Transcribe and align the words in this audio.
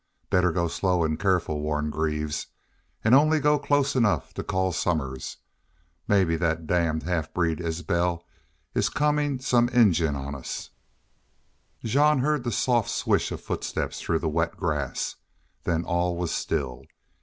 "Better 0.31 0.51
go 0.51 0.67
slow 0.67 1.03
an' 1.05 1.15
careful," 1.15 1.61
warned 1.61 1.91
Greaves. 1.91 2.47
"An' 3.03 3.13
only 3.13 3.39
go 3.39 3.59
close 3.59 3.95
enough 3.95 4.33
to 4.33 4.43
call 4.43 4.71
Somers.... 4.71 5.37
Mebbe 6.07 6.39
thet 6.39 6.65
damn 6.65 7.01
half 7.01 7.31
breed 7.35 7.61
Isbel 7.61 8.25
is 8.73 8.89
comin' 8.89 9.37
some 9.37 9.69
Injun 9.69 10.15
on 10.15 10.33
us." 10.33 10.71
Jean 11.83 12.17
heard 12.17 12.43
the 12.43 12.51
soft 12.51 12.89
swish 12.89 13.31
of 13.31 13.41
footsteps 13.41 14.01
through 14.01 14.27
wet 14.27 14.57
grass. 14.57 15.17
Then 15.65 15.83
all 15.83 16.17
was 16.17 16.31
still. 16.31 16.81